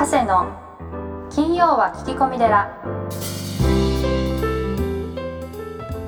[0.00, 2.74] 長谷の金曜は聞き込み寺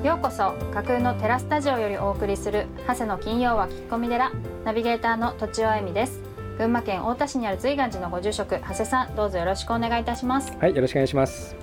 [0.03, 4.31] ようこそ架空のテラスタジオよりお送りする長谷の金曜は聞き込み寺
[4.65, 6.19] ナビゲーターの土地尾恵美です
[6.57, 11.55] 群馬県太田市にある随願寺のご住職長谷さんどうぞよろしくお願いいたしますはい、よろしくお願いします。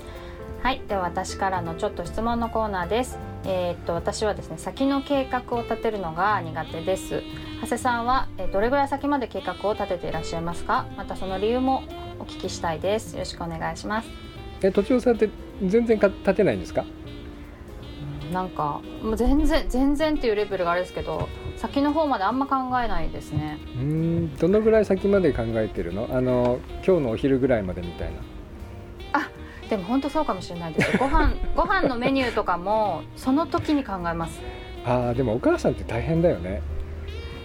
[0.62, 3.18] はい、では私からのちょっと質問のコーナーです。
[3.44, 7.22] えーっと私はですね先の計画を立てるのが苦手です。
[7.62, 10.84] 長谷さんは、えーどれぐらい先まで計画を立てていらっしゃいますか。
[10.98, 11.82] またその理由も
[12.20, 13.14] お聞きしたいです。
[13.14, 14.08] よろしくお願いします。
[14.62, 15.30] え、とちおさんって
[15.64, 16.84] 全然か立てないんですか？
[18.32, 23.58] なんかもう全然全然っていうレベルがあれですけど、先の方まであんま考えないですね。
[23.74, 26.08] うーん、どのぐらい先まで考えてるの？
[26.12, 28.20] あの今日のお昼ぐらいまでみたいな。
[29.68, 30.98] でも本当そうかもしれないです。
[30.98, 34.40] ご飯 ご飯のメニューとかもその時に考えます。
[34.84, 36.60] ああ、でもお母さんって大変だよね。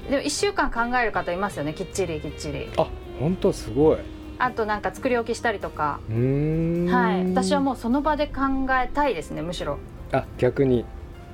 [0.10, 1.74] でも一週間考える方いますよね。
[1.76, 2.72] きっちりきっちり。
[2.78, 2.88] あ、
[3.20, 3.98] 本当すごい。
[4.40, 6.00] うあとなんか作り置きしたりとか。
[6.10, 8.42] はい、私はもうその場で考
[8.72, 9.78] えたいですねむしろ
[10.12, 10.86] あ、逆に。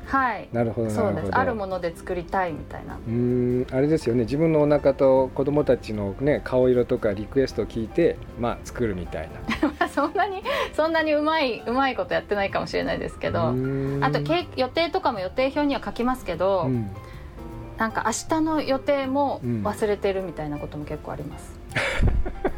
[0.05, 1.13] はいなるほどなそう。
[1.13, 4.23] ですあるもので作りたいみたいなうーん、あれですよね。
[4.23, 9.29] 自分のお腹と子供たちのね顔色とかリクエストを聞いて、まあ作るみたい
[9.79, 9.87] な。
[9.87, 13.53] そんなにそんなにうまいうまいことやってないかもしれないですけど
[14.01, 16.89] あとけ予定とかも予定表には書きますけど、うん。
[17.77, 21.59] なんか明日の予定もうん忘れてるみたいなことも結構あります、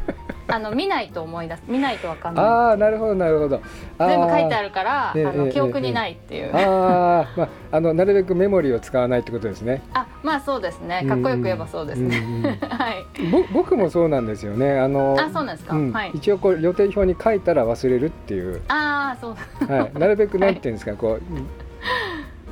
[0.54, 2.44] あの見ないと思い出す見ないとわかんない。
[2.44, 3.60] ああ、なるほどなるほど。
[3.98, 9.82] 全部書いてあるから、ええあのええ記憶にないっていう、ああ、まああのなるべくメモリーを使わないってことですね。
[9.92, 11.04] あまあそうですね。
[11.08, 13.04] かっこよく言えばそうですね、はい。
[13.32, 14.78] ぼ僕もそうなんですよね。
[14.78, 15.92] あのあそうなんですか、うん。
[15.92, 16.12] はい。
[16.14, 19.66] 一応こう予定表に書いたら忘れるっていう、ああそう。
[19.66, 21.20] だはい、なるべくなんていうんですか、こう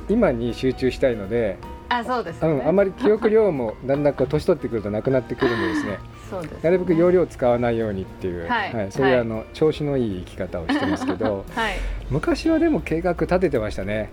[0.09, 1.57] 今に集中したいので、
[1.89, 5.99] あそうですよね、うん、あまり記憶量もだんだんこう年取ってくるとなくなってくるんでですね。
[6.29, 6.59] そうですね。
[6.63, 8.87] なるべく容量を使わないようにっていう、はい。
[8.89, 9.21] そういうはい。
[9.21, 11.73] あの調子のいい生き方をしてますけどはい。
[12.09, 14.09] 昔はでも計画立ててましたね。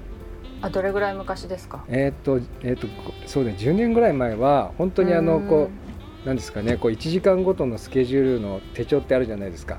[0.62, 1.84] あどれぐらい昔ですか？
[1.88, 5.70] えーっとえーっとこそうね10年ぐらい前は本当にあのうんこ
[6.24, 9.78] うなんですかねこう1時間ごとのスケジュールの手帳ってあるじゃないですか。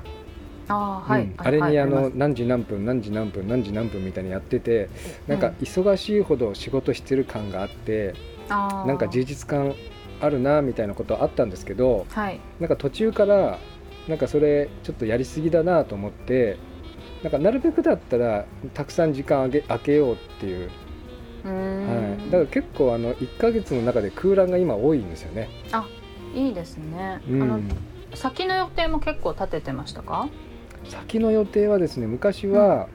[0.72, 1.34] あーはい、うん。
[1.36, 4.88] あれにあの何時何分何時何分何時何分みたいにやってて
[5.26, 8.14] なんかうん忙しいほど仕事してる感があって
[8.48, 8.86] ますあー。
[8.86, 9.74] なんか充実感
[10.20, 12.40] あるなみたいなことあったんですけどはい。
[12.60, 13.58] なんか途中から
[14.08, 16.56] なんかそれちょっとやりすぎだなと思って
[17.22, 20.70] なんかなるべくだったらたくさん時間あげ空けようっていう、
[21.44, 25.48] はい、だから結構あの1ヶ月の中で空欄が今多いんですよね。
[26.34, 27.42] いいですね、うん。
[27.42, 27.60] あの
[28.14, 30.28] 先の予定も結構立ててましたか？
[30.84, 32.88] 先の予定はですね昔は、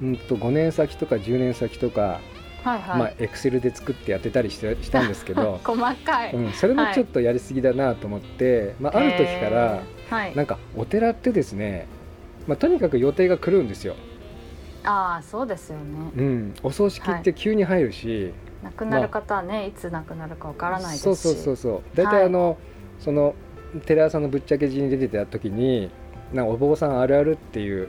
[0.00, 2.20] うん、と5年先とか10年先とか
[2.62, 10.36] はいはい、まあエクセルで作ってやってたりしてしたんですけど、 細かい、うん、それもちょっとやりすぎだなと思って、まあ、ある時からえーはい。
[10.36, 11.86] なんかお寺ってですね、
[12.46, 13.96] まあ、とにかく予定が来るんですよ、
[14.84, 15.84] ああそうですよね。
[16.16, 18.32] うん、お葬式って急に入るし、
[18.62, 21.02] 亡くなる方はね、いつ亡くなるかわからないですし。
[21.02, 21.82] そうそうそうそう。
[21.96, 22.58] 大体あの、
[23.00, 23.34] その
[23.86, 25.90] テレ朝のぶっちゃけ字に出てた時に
[26.32, 27.88] なんかお坊さんあるあるっていう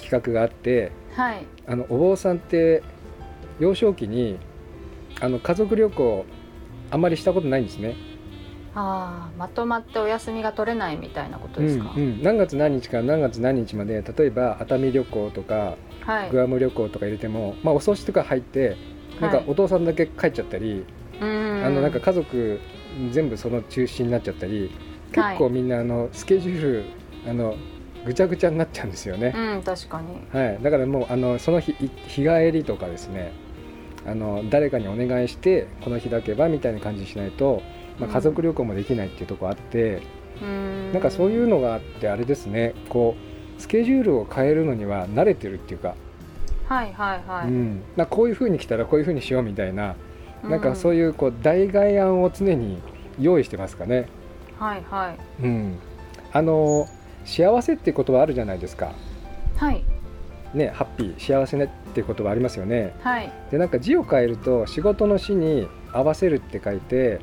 [0.00, 1.46] 企画があってはい。
[1.66, 2.82] あのお坊さんって
[3.58, 4.38] 幼少期に
[5.20, 6.24] あの家族旅行
[6.90, 7.96] あまりしたことないんですね。
[8.74, 16.30] ああまとまってお休みが取れないみたいなことですか、うんうん、何月何日から何月何日まで例えば熱海旅行とかはい。
[16.30, 18.76] グアム旅行とか入れても、まあ、お葬式とか入って
[19.20, 19.46] なんかはい。
[19.48, 20.84] お父さんだけ帰っちゃったり、
[21.20, 21.64] うーん。
[21.64, 22.60] あのなんか家族
[23.10, 24.70] 全部その中心になっちゃったり
[25.12, 26.84] 結構みんなあのスケジュール
[27.28, 27.56] あの
[28.06, 29.34] ぐちゃぐちゃになっちゃうんですよね。
[29.36, 30.26] うん確かに。
[30.32, 33.32] はい、だからもうあのその日い日帰りとかですね
[34.06, 37.62] あの誰かにお願いしてこの日だけばみたいな感じにしないと、
[37.98, 40.02] まあ、うん家族旅行もできないっていうところあって、
[40.40, 40.92] うーん。
[40.92, 42.74] なんかそういうのがあってあれですね。
[42.88, 43.16] こ
[43.58, 45.94] うスケジュールを変えるのには慣れてるっていうか、
[46.66, 49.96] はいはいはい、うん、なこういう風に来たらこういう風にしようみたいな、
[50.44, 52.78] なんかそういいうこう代替案を常に
[53.18, 54.08] 用意してますかね。
[54.60, 55.42] うん、はいはい。
[55.42, 55.78] うん、
[56.32, 56.88] あの
[57.26, 58.92] 幸せっていう言葉あるじゃないですか。
[59.56, 59.84] はい。
[60.54, 62.94] ね、ハッピー幸せねっていう言葉ありますよね。
[63.00, 63.30] はい。
[63.50, 67.20] でなんか字を変えると仕事の死に合わせるって書いて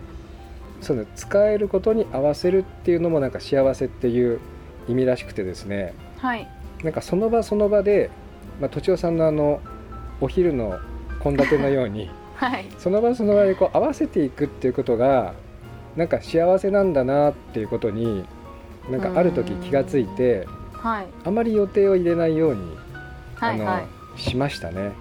[0.82, 4.40] その使えることに合わせるっていうのもなんか幸せっていう
[4.88, 5.94] 意味らしくてですね。
[6.18, 6.48] はい。
[6.84, 8.10] なんかその場その場で、
[8.60, 9.62] まあ、とちおさんのあの
[10.20, 10.80] お昼の
[11.22, 12.66] 献立のように はい。
[12.78, 15.34] その場その場でこう合わせていくっていうことが
[15.96, 18.26] なんか幸せなんだなっていうことに
[18.90, 21.08] なんかある時気がついてはい。
[21.24, 22.78] あまり予定を入れないように
[23.36, 23.68] はいはい。
[23.68, 24.92] あのしましたね。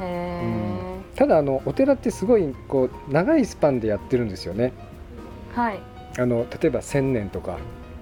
[0.00, 4.72] へえ、ただあのお寺ってすごいこう長いスパンでやってるんですよね。
[5.54, 5.80] はい。
[6.18, 7.58] あの例えば1,000年とか。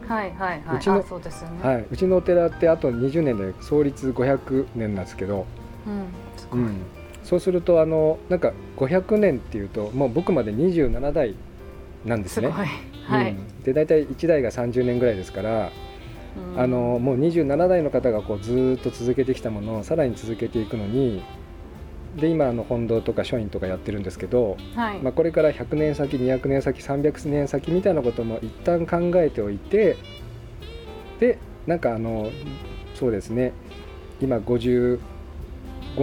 [0.06, 0.76] はいはいはい。
[0.76, 5.46] うちのあそうですよね、はい、うちのお寺ってあと20年で創立500年なんですけど、
[6.52, 6.76] うんうん、
[7.22, 11.34] そうするとあのなんか500年っていうともう僕まで27代
[12.04, 12.48] なんですね。
[12.48, 12.66] すごい。
[13.06, 15.72] はい、うん、で大体1代が30年ぐらいですから、
[16.54, 16.60] うん。
[16.60, 21.22] あのもう27代の方がこうずーっと続けてきたものをさらに続けていくのに
[22.16, 29.96] で今あの本堂とか書院とかやってるんですけど、はい、まあ、これから100年先200年先300年先みたいなことも一旦考えておいて
[31.18, 32.30] でなんかあの
[32.94, 33.52] そうですね。
[34.20, 34.98] 今55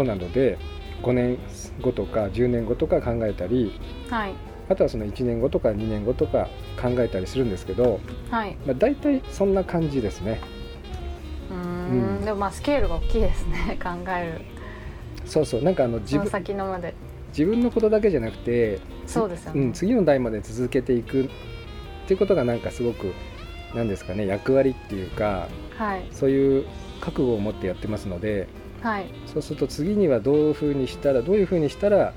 [0.03, 0.57] なので
[1.01, 1.37] 5年
[1.81, 3.79] 後とか10年後とか考えたり
[4.09, 4.33] はい
[4.71, 6.47] あとはその1年後とか2年後とか
[6.81, 8.55] 考えたりするんですけど、はい。
[8.65, 10.39] まあ、大体そんな感じですね。
[11.49, 12.17] うーん。
[12.17, 12.25] うん。
[12.25, 13.77] でもまあスケールが大きいですね。
[13.83, 14.41] 考える。
[15.25, 15.61] そうそう。
[15.61, 16.93] なんかあの自分先のまで。
[17.31, 21.29] 自分のことだけじゃなくてそうですよね、うん、次の代まで続けていくっ
[22.05, 23.13] ていうことがなんかすごく
[23.73, 25.47] なんですかね役割っていうか
[25.77, 26.05] はい。
[26.11, 26.65] そういう
[26.99, 28.47] 覚悟を持ってやってますので
[28.81, 29.05] はい。
[29.27, 32.13] そうすると次にはどういうふうにしたらどういうふうにしたら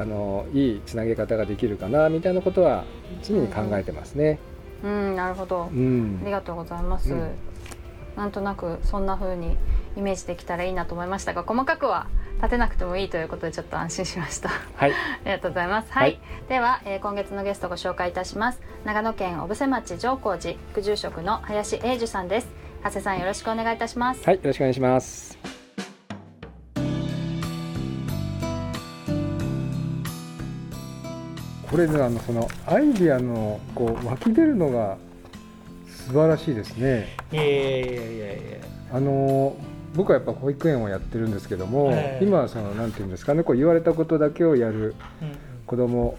[0.00, 2.84] あのいいつなげ方ができるかなみたいなことは
[3.22, 4.38] 常に考えてますね。
[4.82, 7.30] うんなるほどうんありがとうございます、うん
[8.16, 9.56] なんとなくそんな風に
[9.96, 12.08] イメージできたらいいなと思いましたが細かくは
[12.38, 14.92] 立てなくてもいいということでちょっと安心しましたはい、
[15.24, 15.92] ありがとうございます。
[15.92, 18.60] はい、はいでは、えー今月のゲストをご紹介いたします。
[18.84, 22.48] 長野県小布施町上高寺副住職の林英樹さんです。
[22.82, 24.22] 長谷さんよろしくお願いいたします。
[24.24, 25.59] はい、よろしくお願いします。
[31.70, 34.96] これねあのそのアイディアのこう湧き出るのが
[35.86, 37.16] 素晴らしいですね。
[37.32, 38.58] いやいやいやいや
[38.92, 39.56] あの
[39.94, 45.36] 僕はやっぱ保育園をやってるんですけども、ええ今はそのなんていうんですかねこう言われたことだけをやるうん。
[45.66, 46.18] 子供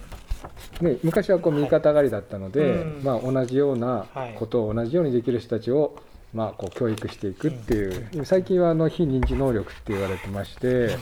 [0.80, 3.04] ね昔はこう右肩上がりだったので、うん。
[3.04, 4.36] まあ同じようなはい。
[4.40, 5.98] ことを同じようにできる人たちを
[6.34, 10.96] まあこう教育していくっていう、最近はあの非認知能力って言われてまして、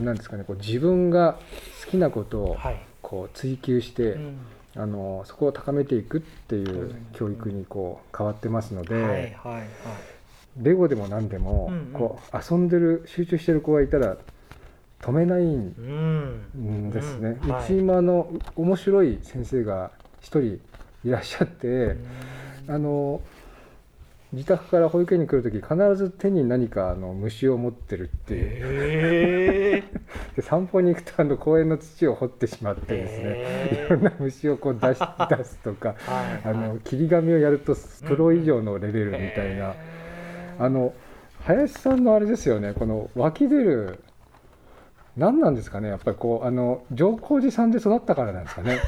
[0.00, 1.36] なんですかねこう自分が
[1.84, 4.36] 好きなことをはいこう追求して、うん。
[4.76, 9.36] あのそこを高めていくっていう教育にこう変わってますので。
[10.60, 14.16] レゴでも何でも、こう遊んでる集中してる子がいたら
[15.00, 15.74] 止めないん
[16.54, 19.90] うんですね、うちもあの面白い先生が
[20.20, 20.60] 一人
[21.04, 21.96] いらっしゃって、
[22.68, 23.20] あの
[24.34, 29.82] 自宅から保育園に来る時必ず手に何かあの虫を持ってるっていう、
[30.36, 34.98] で散歩に行くとあの公園の土を掘ってしまってですね、へいろんな虫をこう出し
[35.30, 37.76] 出すとかはいあの切り紙をやると
[38.06, 39.74] プロ以上のレベルみたいな。
[40.58, 40.94] あの
[41.40, 43.98] 林さんのあれですよねこの湧き出る
[45.16, 48.78] 何なんですかねやっぱりこうあの浄光寺さんで育ったからなんですかね。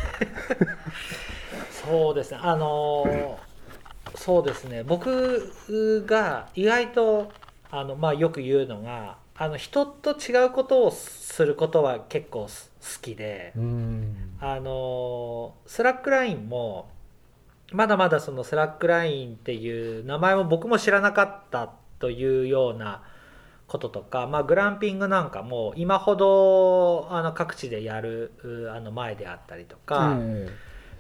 [1.71, 2.39] そうですね。
[2.41, 3.56] あのー
[4.17, 4.83] そうですね。
[4.83, 5.53] 僕
[6.07, 7.33] が意外と
[7.71, 14.37] あの、まあ、よく言うのがあの人と違うことをすることは結構す好きでうん。
[14.41, 16.89] あのスラックラインも
[17.73, 23.03] まだまだそのスラックラインっていう名前も僕も知らなかったというような
[23.67, 30.49] こととか、まあ、グランピングなんかも今ほどあの各地でやるうあの前であったりとか、え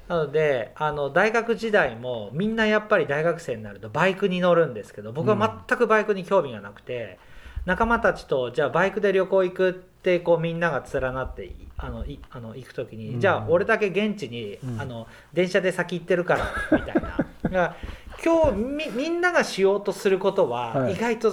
[0.08, 7.18] なのであの大学時代もみんなやっぱり大学生になるとバイクに乗るんですけど僕は全くバイクに興味がなくて、
[7.66, 13.20] 仲間たちとじゃあバイクで旅行行くってこうみんなが連なっていあのいあの行く時に、うん。
[13.20, 14.80] じゃあ俺だけ現地に、うん。
[14.80, 16.94] あの電車で先行ってるからみたい
[17.50, 17.76] な。
[18.24, 20.94] 今日みみんながしようとすることははい。
[20.94, 21.32] 意外と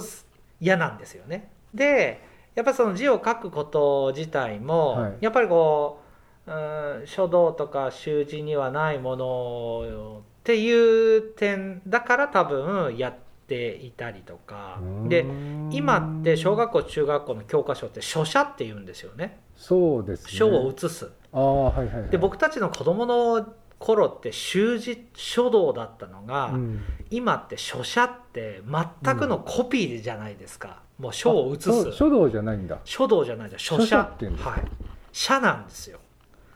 [0.60, 1.50] 嫌なんですよね。
[1.72, 2.20] で
[2.56, 5.12] やっぱその字を書くこと自体も、はい。
[5.20, 6.03] やっぱりこう
[6.46, 13.14] うん書道とか習字にはないものっていう点だから多分やっ
[13.46, 14.78] ていたりとか。
[15.08, 15.70] でうん。
[15.72, 19.40] 今って小学校中学校の教科書って書写って言うんですよね。
[19.56, 20.32] そうですね。
[20.32, 21.10] 書を写す。
[21.32, 26.80] ああはいはい、はい、で僕たちの子供の頃って習字書道だったのが、うん。
[27.10, 28.62] 今って書写って
[29.02, 31.92] 全くのコピーじゃないですか、もう書を写す。
[31.92, 32.78] 書道じゃないんだ。
[32.84, 33.58] 書道じゃないじゃん。
[33.58, 34.62] 書書写写っていうんですかはい。
[35.12, 36.00] 写なんですよ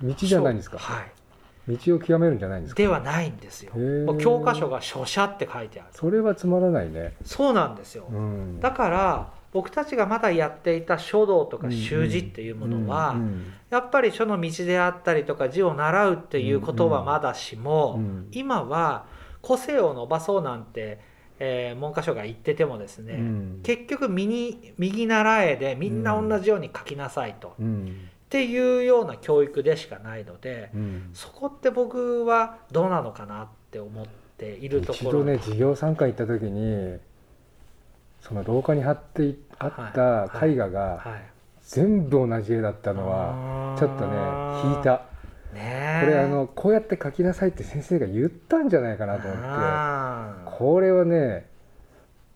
[0.03, 1.77] 道じゃないんですか、はい。
[1.77, 2.83] 道を極めるんじゃないんですか？
[2.83, 3.73] ではないんですよ。
[4.19, 5.89] 教科書が書写って書いてある。
[5.93, 7.15] それはつまらないね。
[7.25, 8.61] そうなんですよ、うん。
[8.61, 19.05] だから僕たちがまだやっていた書道とか習字っていうものは、うんうんやっぱり書の道であったりとか字を習うっていうことはまだしも、うん今は
[19.43, 21.01] 個性を伸ばそうなんて、
[21.39, 23.61] えー文科省が言っててもですね、うん。
[23.63, 27.57] 結局右右習えでみんな同じように書きなさいと、
[28.29, 31.11] っうんていうような教育でしかないので、うん。
[31.15, 34.09] そこって僕はどうなのかなって思っっ
[34.39, 35.19] ていると一ころ。
[35.21, 36.99] 度ね授業参観行った時に
[38.21, 41.23] その廊下に貼っていあった絵画がはい。
[41.63, 45.03] 全部同じ絵だったのはちょっとね引いた。
[45.53, 46.07] ねえ。
[46.07, 50.57] これあのこうやって描きなさいって先生が言ったんじゃないかなと思って。
[50.57, 51.47] これはね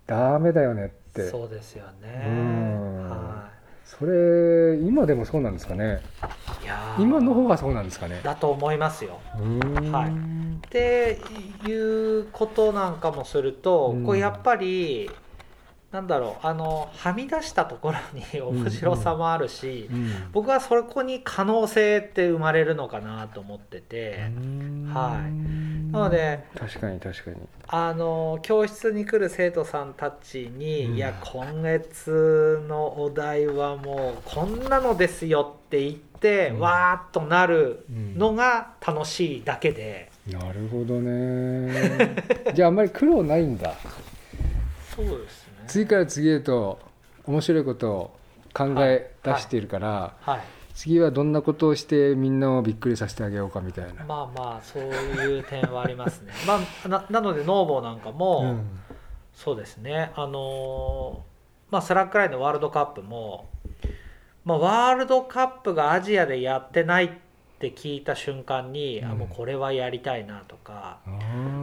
[0.06, 1.30] ダメだよねって。
[1.30, 2.26] そうですよね。
[2.26, 3.08] うん。
[3.08, 3.41] は
[3.98, 6.00] それ今でもそうなんですかね。
[6.62, 7.02] いいやー。
[7.02, 8.20] 今の方がそうなんですかね。
[8.22, 9.20] だと思いますよ。
[9.92, 10.10] はい。
[10.66, 11.20] って
[11.66, 14.04] いうことなんかもすると、うん。
[14.04, 15.10] これやっぱり
[15.92, 20.10] なんだろうあのはみ出したところに 面白さもあるし、うん。
[20.32, 24.30] 僕はそこに可能性って生まれるのかなと思ってて、
[24.90, 25.92] はい。
[25.92, 27.36] なので確かに確かに。
[27.68, 30.96] あの教室に来る生徒さんたちに、うん。
[30.96, 36.60] いや今月のお題はもうこんなのですよって言って、うん。
[36.60, 42.16] わーっとなるうんのが楽しいだけで、なるほどね。
[42.54, 43.74] じゃああんまり苦労ないんだ。
[44.96, 45.41] そうです。
[45.41, 46.78] ね次から次へと
[47.26, 48.16] 面白いことを
[48.54, 50.40] 考え出しているから、はい。
[50.74, 56.32] 次はどんなことをしてみんなをびっくりさせてあげようかみたいな、まあまあそういう点はありますね。
[56.48, 58.80] まあななのでノーボーなんかも、うん。
[59.34, 60.12] そうですね。
[60.14, 61.32] あのー
[61.72, 63.48] まあスラックラインのワールドカップも、
[64.44, 67.10] まあ、ワールドカップがアジアでやってないっ
[67.62, 69.10] て聞いた瞬間に、うん。
[69.12, 70.98] あもうこれはやりたいなとか、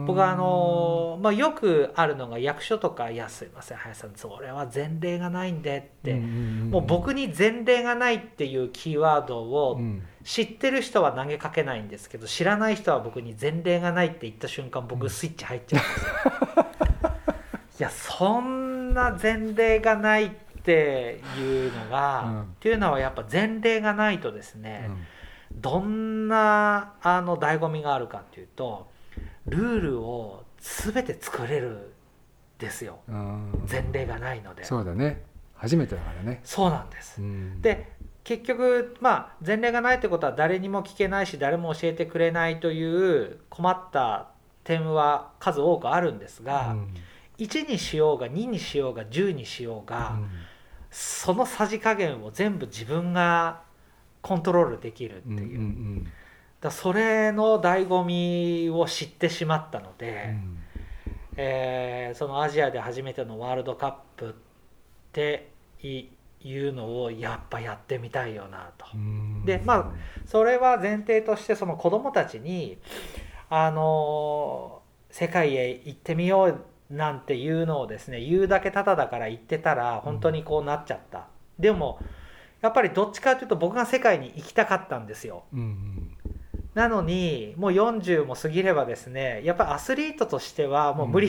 [0.06, 10.02] 僕はあのーまあ、よくあるのが役所とか「いやすいません林さんそれは前例がないんで」って、もう僕に前例がないっていうキーワードをうん。
[10.22, 16.66] 知ってる人は投げかけないんですけど知らない人は僕に前例がないって言った瞬間僕スイッチ入っちゃうんですよ。
[17.80, 20.30] いやそんな前例がないっ
[20.62, 22.42] ていうのが、うん。
[22.42, 25.06] っていうのはやっぱ前例がないとですね、うん
[25.52, 28.88] どんなあの醍醐味があるかっていうと
[29.46, 31.82] ルールを全て作れるん
[32.58, 33.00] ですよ。
[33.08, 33.66] うん。
[33.70, 34.64] 前例がないので。
[34.64, 35.22] そうだね。
[35.54, 37.20] 初めてだからね、そうなんです。
[37.20, 37.60] うん。
[37.60, 37.92] で
[38.22, 44.28] 結局まあ前例がないってことは誰にも聞けないし誰も教えてくれないという困った
[44.62, 46.94] 点は数多くあるんですが、うん。
[47.38, 50.18] 1にしようが2にしようが10にしようが、
[50.90, 53.62] そのさじ加減を全部自分が
[54.22, 56.12] コントロールできるってうんいう、うんうん
[56.60, 60.34] だそれの醍醐味を知ってしまったので、
[61.36, 64.32] えーそのアジアで初めてのワールドカップっ
[65.12, 65.48] て
[65.82, 66.04] い
[66.42, 68.86] いうのをやっぱやってみたいよなと。
[68.94, 69.44] うん。
[69.44, 69.92] でまあ
[70.26, 72.78] それは前提としてその子どもたちに
[73.48, 76.44] あの世界へ行ってみよ
[76.90, 81.26] うなんていうのをですね言うだけただだから言ってたら本当にこうなっちゃった、
[81.58, 82.00] でも
[82.60, 85.44] やっぱりどっちかというと僕が世界に行きたかったんですよ。
[85.52, 86.16] うんうん。
[86.74, 91.28] なのにもう40も過ぎればですねやっぱりアスリートとしてはもう無理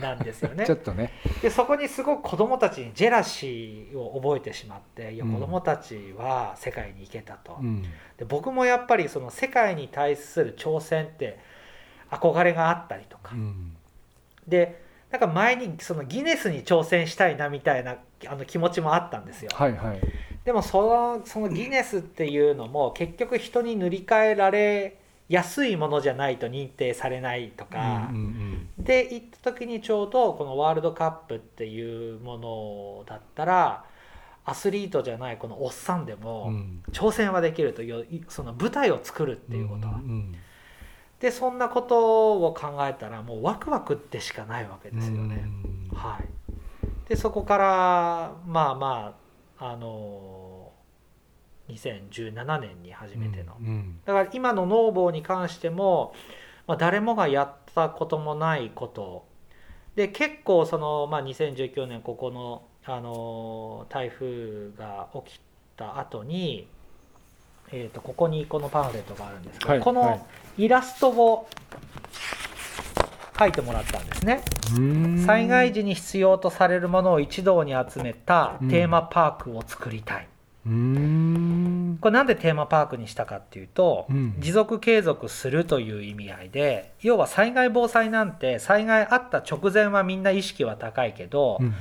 [0.00, 1.10] なんですよね、 ちょっとね。
[1.42, 7.82] でそこにすごく子供たちにジェラシーを覚えてしまっていやうん子供たちは世界に行けたと、うん。
[8.16, 11.40] で僕もやっぱりその世界に対する挑戦って
[12.10, 13.76] 憧れがあったりとか、うん。
[14.46, 17.96] でなんか前にそのギネスに挑戦したいなみたいな
[18.26, 19.50] あの気持ちもあったんですよ。
[19.54, 20.00] はいはい。
[20.44, 24.96] でもそのそのギネスっていうのも結局人に塗り替えられ
[25.28, 33.84] やすいものじゃないと認定されないとか、うんうんで行った時にちょうどこのワールドカップっていうものだったら
[34.46, 36.82] アスリートじゃないこのおっさんでうもん。
[36.92, 39.86] 挑戦はできるというその舞台を作るっていうこと。
[39.86, 40.34] は、ん
[41.20, 45.44] でそんなことを考えたらもうワクワクってしかないわけですよね、
[45.90, 45.96] うん。
[45.96, 46.24] はい
[47.10, 49.16] でそこからまあま
[49.58, 50.70] ああの
[51.68, 56.14] 2017年に初めての、うんだから今のノーボーに関しても、
[56.68, 59.26] まあ、誰もがやったこともないこと。
[59.96, 65.40] で結構その、まあ、2019年ここの、あの台風が起き
[65.76, 66.68] た後に、
[67.72, 70.18] えー、とここにこのパンフレットがあるんですけど、こはいはい。
[70.18, 70.26] の
[70.58, 71.48] イラストを
[73.40, 74.42] 書いてもらったんですね。
[74.76, 75.24] うん。
[75.26, 80.28] 災害時に必要とされるものを一堂に集めたテーマパークを作りたい。
[80.66, 81.98] うん。
[82.02, 84.34] これなんでテーマパークにしたかっていうと、うん。
[84.38, 91.74] 持続継続するという意味合いで要は災害防災なんて災害あった直前はみんな意識は高いけど、うん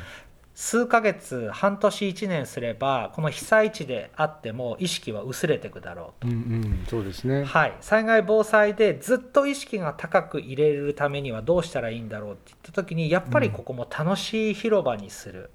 [0.62, 7.46] 数ヶ月半年1年すればこの被災地であっても意識は薄れていくだろううんうんそうですね。
[7.46, 15.50] はい、災害防災でずっと意識が高く入れるためにはどうしたらいいんだろうって言った時にやっぱりここも楽しい広場にする、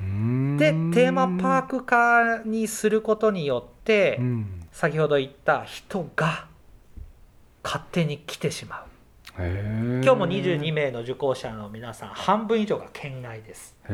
[0.00, 0.56] うん。
[0.56, 4.66] でテーマパーク化にすることによって、うん。
[4.72, 6.48] 先ほど言った人が
[7.62, 8.93] 勝手に来てしまう
[9.36, 13.76] 今日も22名の受講者の皆さん半分以上が県外です。
[13.88, 13.90] は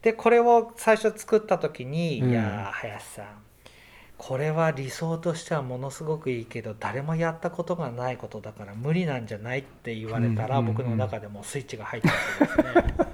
[0.00, 2.30] でこれを最初作った時に「うん。
[2.30, 3.26] いやー林さん。
[4.16, 13.08] これは理想としてはものすごくいいけど誰もやったことがないことだから無理なんじゃない?」って言われたら、僕の中でもうスイッチが入っちゃってですね。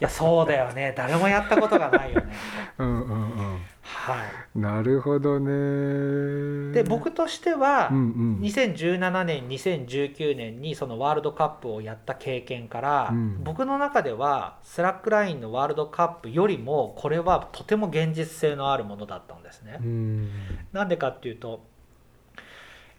[0.00, 0.94] いやそうだよね。
[0.96, 2.32] 誰もやったことがないよね。
[2.78, 3.14] うんうんう
[3.56, 3.60] ん
[4.00, 4.58] はい。
[4.58, 6.72] なるほどね。
[6.72, 8.40] で僕としては、うんうん。
[8.40, 13.44] 2017年2019年にそのワールドカップをやった経験から、うん。
[13.44, 19.78] 僕の中ではスラックラインのワールドカップよりもこれはとても現実性のあるものだったんですね。
[19.80, 20.30] うん。
[20.72, 21.62] なんでかっていうと、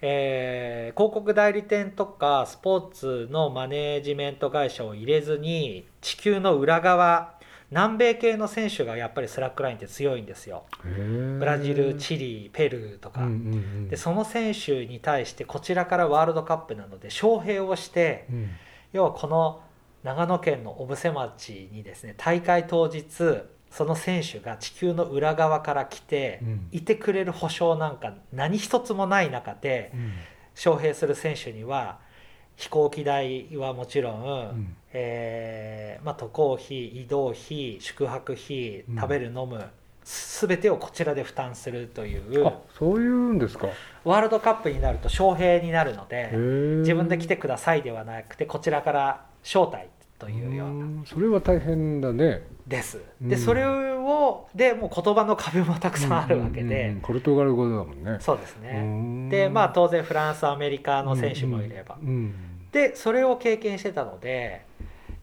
[0.01, 7.39] えー広告代理店とかスポーツのマネージメント会社を入れずに地球の裏側
[7.71, 10.65] 南米系の選手がやっぱりスラックラインって強いんですよ。
[10.83, 13.21] ブブラジルチリペルーとか。
[13.21, 13.87] うんうんうん。
[13.87, 18.49] でその選手に対してこちらからワールドカップなので招聘をしてうん。
[18.91, 19.61] 要はこの
[20.03, 23.03] 長野県の小布施町にですね大会当日
[23.69, 26.67] その選手が地球の裏側から来てうん。
[26.73, 30.11] いてくれる保証なんか何一つもない中でうん。
[30.55, 31.99] 招聘する選手には
[32.61, 34.75] 飛行機代はもちろん、うん。
[34.93, 38.95] えーまあ、渡航費移動費宿泊費うん。
[38.95, 39.65] 食べる飲む、
[40.03, 43.67] す全てをこちらで負担するというあそういうんですか。
[44.03, 49.87] ワールドカップになると招聘になるので自自分で来てくださいではなくてこちらから招待
[50.19, 52.43] というようなそれは大変だね。
[52.67, 53.01] です。
[53.21, 53.29] うん。
[53.29, 57.01] でそれをでもう言葉の壁もたくさんあるわけうんうんでうん。
[57.01, 58.17] ポルトガル語だもんね。
[58.19, 58.81] そうですね。
[58.83, 61.97] ねでまあ当然フランスアメリカの選手もいれば。
[62.01, 64.65] うんうんでそれを経験してたので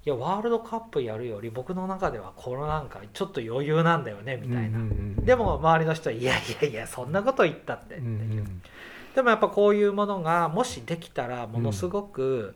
[0.05, 4.78] いやワールドカップやるより僕の中ではこのなんかちょっと余裕なんだよねみたいな。
[4.78, 8.02] うんうんうんでも周りの人はいやいやいやそんなこと言ったってってう。
[8.09, 8.45] んいう
[9.14, 12.55] でもやっぱこういうものがもしできたらものすごく、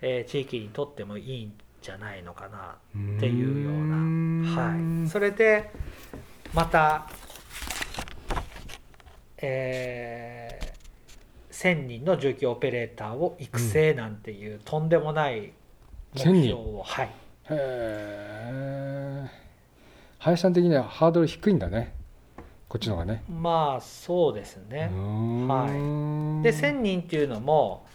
[0.00, 3.16] えー地域にとってもいいんじゃないのかなうん。
[3.18, 3.96] っていうような。
[3.96, 5.70] うんはい、それで
[6.54, 7.06] また、
[9.38, 10.69] えー
[11.60, 15.52] 1000人の重機オペレーターを育成なんていう、とんでもない
[16.14, 17.10] 目1000人標を、はい、へ
[17.50, 19.30] え
[20.18, 21.94] 林さん的にはハードル低いんだね。
[22.66, 23.22] こっちの方がね。
[23.28, 24.90] まあそうですね、
[25.48, 26.42] はい。
[26.42, 27.86] で1000人っていうのも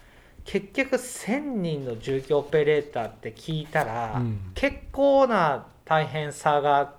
[0.44, 4.52] 結局1000人の重機オペレーターって聞いたら、うん。
[4.54, 6.94] 結構な大変さが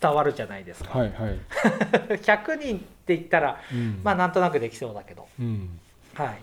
[0.00, 1.38] 伝わるじゃないですか、はいはい、
[2.20, 4.00] 100人って言ったらうん。
[4.04, 5.26] まあなんとなくできそうだけど。
[5.40, 5.78] うん
[6.14, 6.38] はい、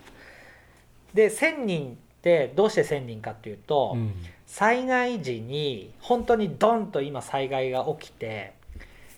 [1.13, 4.13] で1000人ってどうして1000人かっていうと、うん。
[4.49, 8.53] 災害時に本当にドンと今災害が起きて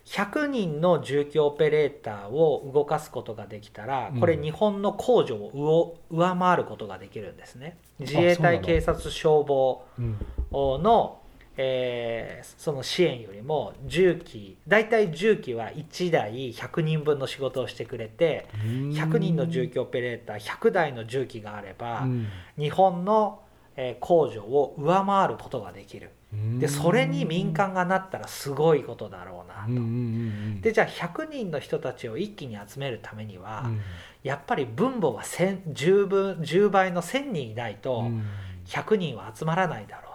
[0.05, 7.77] 100人の重機オペレーターを動かすことができたらこれうん日本の控除を上上回ることができるんですね。
[7.97, 10.17] 自衛隊警察消防うん。
[10.51, 11.20] の、
[11.57, 22.27] えーその支援よりも重機大体重機は1台100人分の仕事をしてくれて100人の重機オペレーター100台の重機があれば、うん。
[22.57, 23.41] 日本の、
[23.75, 26.11] えー控除を上回ることができる。
[26.59, 33.81] でそれに民間がなったらすごいことだろうなと、でじゃあ100人の人たちを一気に集めるためには、うん。
[34.23, 38.23] やっぱり分母が1000 10分10倍の1000人いないとうん。
[38.65, 40.10] 100人は集まらないだろう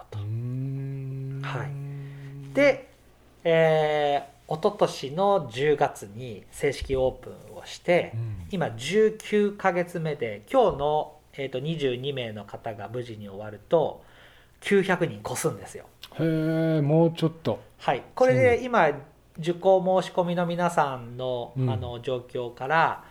[1.57, 1.71] はい。
[2.53, 2.89] で、
[3.43, 8.47] えー、一昨年の10月に正式オープンをして、うん。
[8.51, 14.03] 今19ヶ月目で今日の、えー、と22名の方が無事に終わると
[14.61, 15.85] 900人越すんですよ。
[16.19, 17.59] へえもうちょっと。
[17.79, 18.89] はい、これで今
[19.39, 21.69] 受講申し込みの皆さんの,、うん。
[21.69, 23.03] あの状況から、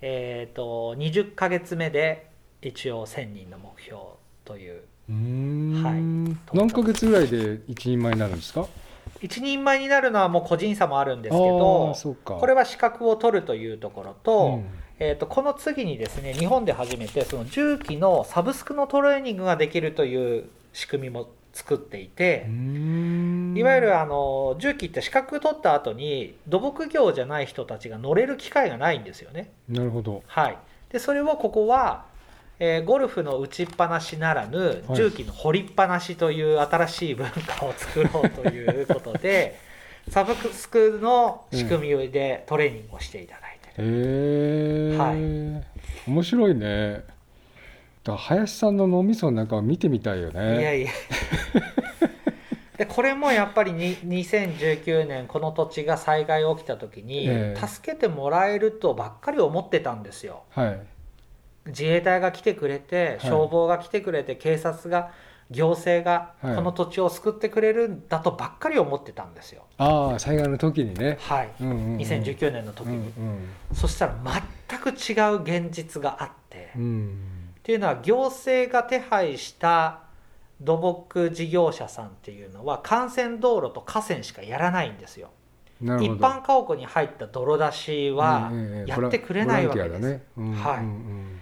[0.00, 2.30] えー、と20ヶ月目で
[2.62, 3.98] 一応1000人の目標
[4.44, 6.56] というはい。
[6.56, 8.66] 何ヶ月ぐらいで一人前になるんですか？
[9.20, 14.64] 一人前になるのはもう個人差もあるんですけあどこれは資格を取るというところと,、うん。
[14.98, 29.52] えー、とこの次にですね日本で初めてその重機のサブスクのトレーニングができるという仕組みも作っていていわゆるあの重機って資格取った後に土木業じゃない人たちが乗れる機会がないんですよね。
[29.68, 30.22] なるほど。
[30.26, 30.58] はい、
[30.90, 32.06] でそれをここは、
[32.58, 34.96] えーゴルフの打ちっぱなしならぬはい。
[34.96, 39.58] 重機の掘りっぱなしという新しい文化を作ろうということで、
[40.08, 45.12] サブスクの仕組みでトレーニングをしていただいてる、へえ、は
[46.06, 46.10] い。
[46.10, 47.02] 面白いね。
[48.12, 50.90] 林さんの脳みそなんか見てみたいよいやねいや。
[52.76, 60.80] でこれもやっぱりに2019年この土地が災害起きた時にええ助けてもらえるとばっかり思ってたんですよはい
[61.66, 65.10] 自衛隊が来てくれて消防が来てくれて、警察が
[65.50, 66.56] 行政がはい。
[66.56, 69.64] この土地を救ってくれるんだとばっかり思ってたんですよ。
[69.78, 71.50] ああ災害の時にね、はい。
[71.60, 74.14] うんうんうん、2019年の時に、うんそしたら
[74.68, 80.00] 全く違う現実があって、っていうのは行政が手配した
[80.60, 85.30] 土木事業者さんっていうのは幹線道路と河川しかやらないんですよ。
[85.80, 88.50] 一般家屋に入った泥出しは
[88.86, 90.22] やってくれないわけです、ね。
[90.38, 91.40] うんはいうん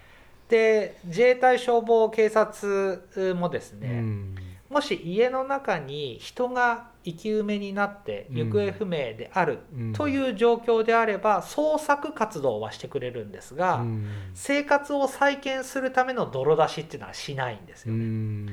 [0.52, 4.34] で自衛隊消防警察もですうんね、うん。
[4.68, 9.92] もし家の中に人が生き埋めになって行方不明であるうん。
[9.94, 14.06] という状況であれば捜索活動はしてくれるんですが、うん。
[14.34, 18.46] 生活を再建するための泥出しっていうのはしないんですうよね、ん。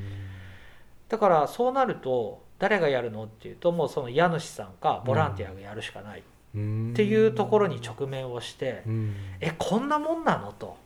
[1.10, 6.22] だからそうなると誰がやるのっていうともうその家主さんかボランティアがやるしかない
[6.54, 9.14] うんっていうところに直面をして、うん。
[9.40, 10.78] えこんなもんなのと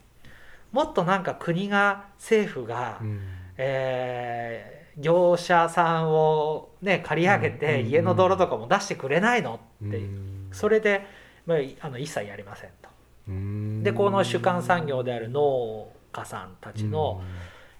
[0.75, 3.21] もっとなんか国が政府が、うん。
[3.57, 7.89] えー業者さんを、ね、借り上げてうん。
[7.89, 10.47] 家の泥とかも出してくれないのっていう、うん。
[10.53, 11.05] それで、
[11.45, 12.89] まあ、いあの一切やりませんと。
[13.27, 13.83] うん。
[13.83, 17.21] でこの主幹産業である農家さんたちの、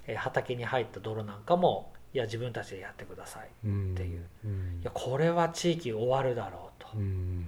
[0.07, 4.25] えー畑に入った泥なんかもいや自分たちでやってくださいうんっていう。
[4.43, 4.79] うん。
[4.81, 6.89] いやこれは地域終わるだろうと。
[6.95, 7.47] うん。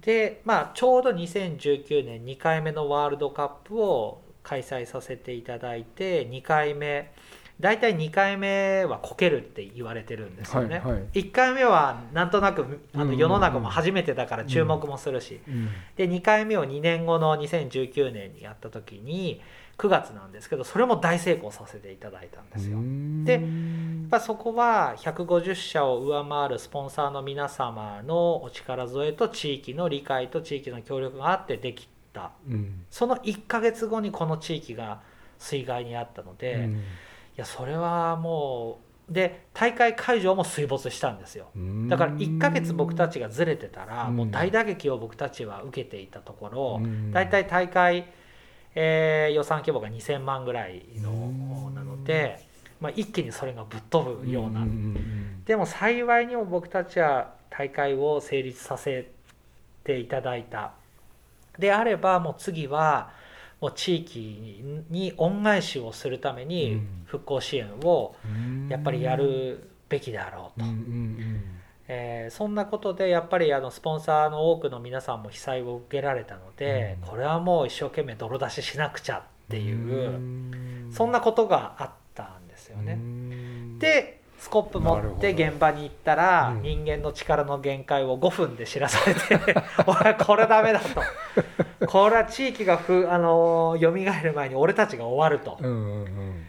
[0.00, 7.12] でまあちょうど2019年2回目のワールドカップを開催させていただいて2回目
[7.60, 11.02] 大体2回目はこけるって言われてるんですよね、はいはい。
[11.12, 13.08] 1回目はなんとなくあうんうんうん。
[13.12, 15.68] の世の中も初めてだから注目もするし、うん。
[15.94, 19.42] で2回目を2年後の2019年にやった時に
[19.76, 22.78] 9月なんですけどそれも大成功させていただいたんですよ、
[23.24, 31.99] でやっぱそこは150社を上回るスポンサーの皆様のお力添えと地域の理解と地域の協力があってできた
[32.48, 32.84] うん。
[32.90, 35.00] その1ヶ月後にこの地域が
[35.38, 36.68] 水害にあったので、
[37.36, 41.48] いやそれはもうで大会会場も水没したんですよ。
[41.56, 41.88] うん。
[41.88, 44.16] だから1ヶ月僕たちがずれてたらうん。
[44.16, 47.10] もう大打撃を僕たちは受けていたところうん。
[47.10, 48.06] 大体大会、
[48.74, 51.14] えー予算規模が2000万ぐらいのう
[51.70, 52.46] んなので、
[52.80, 55.44] まあ、一気にそれがぶっ飛ぶような、んん。
[55.44, 59.10] でも幸いにも僕たちは大会を成立させ
[59.82, 60.72] ていただいた
[61.58, 63.10] であればもう次は
[63.60, 67.02] もう地域に恩返しをするためにうん。
[67.06, 68.68] 復興支援をうん。
[68.68, 70.66] やっぱりやるべきだろうと。
[70.66, 71.44] うんうん。
[71.88, 77.08] えーそんなことでやっぱりあのスポンサーの多くの皆さんも被災を受けられたので、うん。
[77.08, 80.90] これはもう一生懸命泥出ししなくちゃっていう、うん。
[80.92, 82.92] そんなことがあったんですよね。
[82.92, 83.78] うん。
[83.78, 86.62] でスコップ持って現場に行ったら、うん。
[86.62, 89.20] 人間の力の限界を5分で知らされて
[89.86, 90.86] 「俺これダメだ」と
[91.86, 95.58] 「これは地域がふあの蘇る前に俺たちが終わると。
[95.60, 96.46] うんうんうん。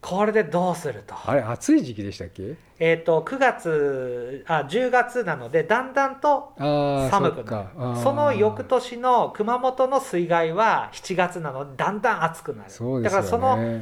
[0.00, 2.54] これでどうすると」あれ暑い時期でしたっけ？
[2.78, 7.68] えー、と9月あ10月なのでだんだんと寒くなる。
[7.96, 12.70] その翌年の熊本の水害は7月なのでだんだん暑くなる。
[12.70, 13.02] ね。
[13.02, 13.80] だからその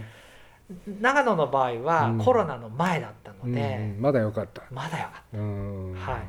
[1.00, 2.18] 長野の場合はうん。
[2.18, 4.00] コロナの前だったので、うんうん。
[4.00, 4.62] まだよかった。
[4.70, 5.94] まだよかっうん。
[5.94, 6.20] はい。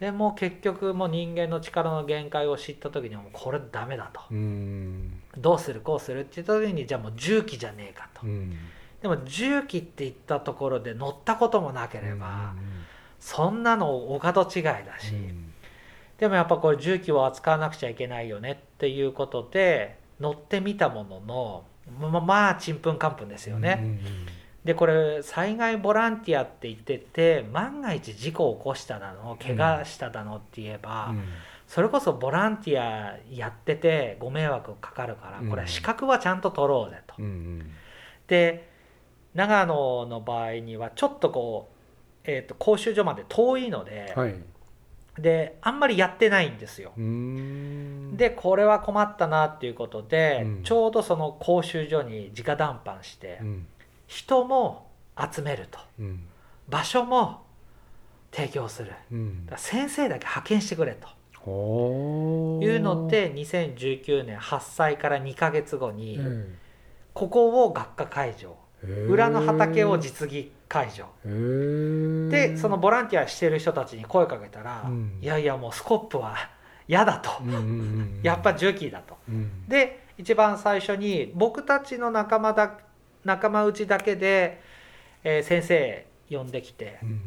[0.00, 4.20] たでもう結局もう人間の力の限界を知った時にはもうこれダメだと。
[4.30, 5.20] うん。
[5.36, 8.26] どうするこうするって言った時にじゃあもう重機じゃねえかと。
[8.26, 8.56] うん。
[9.02, 12.54] でも重機って言ったところで乗ったこともなければ
[13.18, 15.52] そんなのお門違いだし、うん。
[16.18, 21.64] でもやっぱこれ重機を扱わなくちゃいけないよねっていうことで乗ってみたものの
[21.98, 24.00] ままあちんぷんかんぷんですよね、うん
[24.64, 31.24] でこれ災害ボランティアって言ってて万が一事故を起こしただの怪我しただのって言えば、うん。
[31.66, 37.14] それこそボランティアやっててご迷惑かかるからこれうん資格はちゃんと取ろうぜと。
[38.26, 38.68] で
[39.34, 41.76] 長野の場合にはちょっとこう、
[42.24, 44.34] えー、と講習所まで遠いので,、はい
[45.20, 46.92] であんまりやってないんですよ。
[46.96, 48.16] うん。
[48.16, 50.62] でこれは困ったなっていうことで、うん。
[50.62, 53.66] ちょうどその講習所に直談判して、うん。
[54.06, 55.78] 人も集めると。
[55.98, 56.24] うん。
[56.68, 57.42] 場所も
[58.32, 58.92] 提供する。
[59.12, 59.46] うん。
[59.46, 61.08] だから先生だけ派遣してくれと。
[61.42, 66.54] いうので2019年発災から2ヶ月後に、え
[67.14, 68.54] ここを学科会場。
[68.82, 71.04] え裏の畑を実技会場。
[71.24, 72.28] へー。
[72.28, 75.18] でそのボランティアしてる人たちに声かけたら、うん。
[75.20, 76.36] いやいやもうスコップは
[76.86, 79.18] 嫌だと、うんうんうんやっぱ重機だと。
[79.28, 79.68] うん。
[79.68, 82.78] で一番最初に僕たちの仲間だ
[83.24, 84.62] 仲間内だけで、
[85.24, 87.20] えー先生呼んできてうん。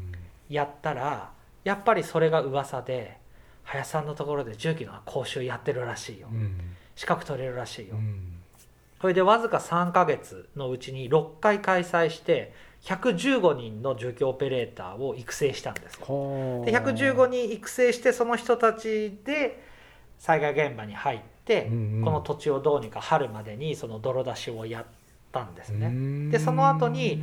[0.47, 1.31] やったら
[1.65, 3.17] やっぱりそれが噂で
[3.63, 6.29] 林さんのところで重機の講習やってるらしいよ。
[6.31, 6.57] うん。
[6.95, 8.39] 資格取れるらしいよ、うん。
[9.01, 19.63] それでわずか3ヶ月のうちに6回開催して115人の除去オペレーターを育成したんですで115人育成してその人たちで
[20.19, 22.01] 災害現場に入って、うんうん。
[22.05, 24.85] この土地をどうにか春までにその泥出しをやっ
[25.33, 25.89] たんですね。
[25.89, 27.21] ねでその後に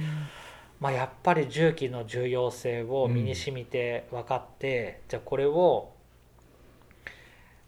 [0.80, 5.92] まあ、やっぱり重機の重要性を身に染みて分かって、じゃあこれを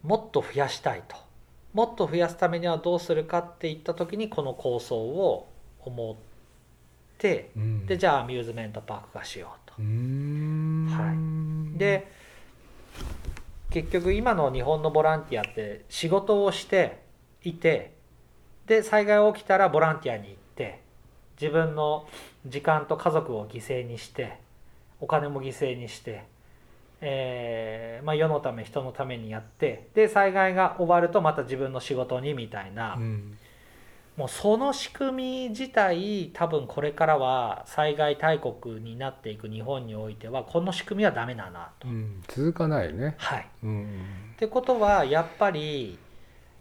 [0.02, 1.16] もっと増やしたいと。
[1.74, 5.48] もっと増やすためにはどうするかっていった時にこの構想を
[5.80, 6.31] 思って
[7.22, 9.74] でじゃあアミューズメントパーク化しようと。
[9.78, 11.12] は
[11.74, 11.78] い。
[11.78, 12.10] で
[13.70, 17.00] 結局今の日本のボランティアって仕事をして
[17.42, 17.94] いて
[18.66, 20.80] で災害起きたらボランティアに行って
[21.40, 22.06] 自分の
[22.46, 24.38] 時間と家族を犠牲にして
[25.00, 26.24] お金も犠牲にして、
[27.00, 33.38] えーまあ、世のため人のためにやってで災害が終わるとまた自分の仕事にみたいな、うん
[34.16, 41.88] もうその仕組み自体多分これからは災害大国になっていく日本においてはこの仕組みはダメだなと。
[41.88, 43.14] うん続かないね。
[43.16, 43.48] はい。
[43.64, 43.84] うん。
[44.34, 45.98] ってことはやっぱり、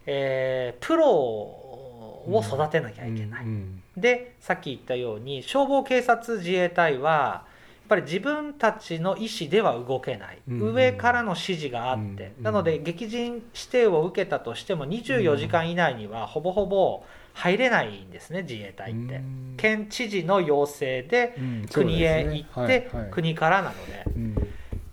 [0.05, 3.45] えープロを育てなきゃいけない。
[3.45, 7.43] うんでさっき言ったように消防警察自衛隊はや
[7.85, 19.15] っぱり自分たちの意思では動けない、うん上からの指示があって、うんなので激甚指定を受けたとしても24時間以内にはほぼほぼ入れないんですね自衛隊って。
[19.15, 19.53] うん。
[19.57, 22.89] 県知事の要請でうん国へ行って、ね。
[22.93, 23.11] はいはい。
[23.11, 24.03] 国からなので。
[24.15, 24.35] うん。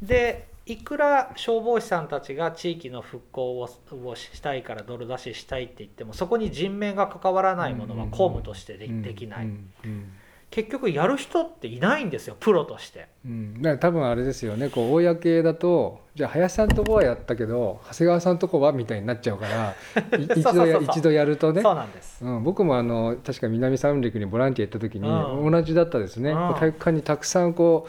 [0.02, 3.68] でいくら消防士さんたちが地域の復興を
[4.04, 10.12] をしたいから泥出ししたいって言ってもそこに人命が関わらないものは公務としてで,、きない、うんうん
[10.50, 13.08] 結局やる人っていないんですよプロとして。
[13.24, 14.70] うん、だから多分あれですよね。
[14.70, 21.62] こう公だとじゃあ林さんとこはやったけど長谷川さんとこはみたいになっちゃうからい一度やるとね。
[21.62, 22.24] そうなんです。
[22.24, 25.52] うん、僕もあの確か南三陸にボランティア行った時にうん。
[25.52, 26.54] 同じだったですね、うん。
[26.54, 27.86] 体育館にたくさんこ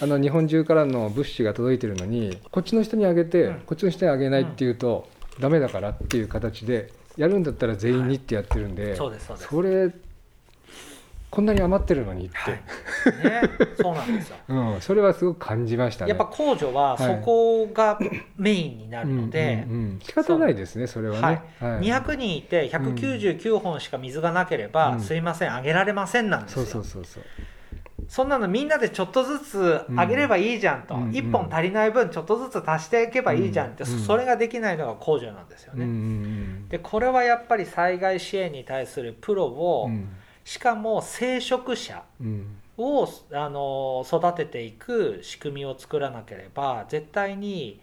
[0.00, 3.54] うあの日本中からの物資が届いてるのにこっちの人にあげて、うん。
[3.60, 5.08] こっちの人にあげないっていうと、
[5.40, 9.48] ダメだからっていう形でやるんだったら全員にってやってるんで、そうですそうです。
[9.48, 9.90] それ
[11.34, 12.52] こんなに余ってるのにって、はい。
[12.52, 13.42] ね。
[13.82, 14.36] そうなんですよ。
[14.46, 16.10] うん、それはすごく感じましたね。
[16.10, 17.98] やっぱ控除はそこが
[18.36, 19.98] メインになるので、うんうんうん。
[20.00, 21.40] 仕方ないですねそれはね、はい。
[21.80, 25.00] 200人いて199本しか水がなければ、うん。
[25.00, 26.64] すいませんあげられませんなんですよ。
[26.66, 27.22] そうそうそうそう。
[28.06, 35.84] そんなのみんなでちょっとずつあげればいいじゃんと、うん1本足りない分ちょっとずつ足していけばいいじゃんって、うんそれができないのが控除なんですよね。
[35.84, 36.68] うんうん。
[36.68, 40.08] でこれはやっぱり災害支援に対するプロを、うん
[40.44, 47.80] しかも聖職者うんをあの育てていく仕組みを作らなければ絶対に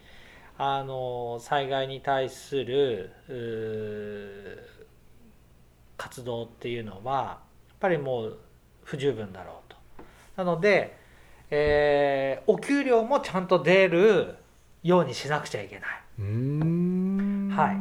[0.57, 3.09] あの災害に対する
[5.97, 8.37] 活動っていうのはやっぱりもう
[8.83, 9.77] 不十分だろうと。
[10.35, 10.97] なので、
[11.49, 14.35] えーお給料もちゃんと出る
[14.83, 15.89] ようにしなくちゃいけない。
[17.55, 17.77] はい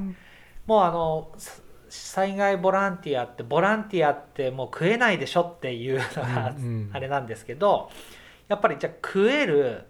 [0.66, 1.59] もうあのさ
[1.90, 6.54] 災害ボランティアってボランティアってもう食えないでしょっていうのが
[6.92, 7.90] あれなんですけど
[8.48, 9.84] やっぱりじゃあ食える